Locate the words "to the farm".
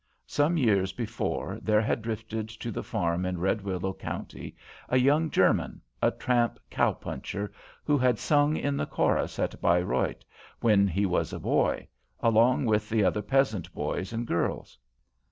2.49-3.23